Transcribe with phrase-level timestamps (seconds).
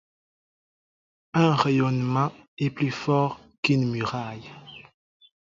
[1.35, 4.49] Un rayonnement est plus fort qu'une muraille.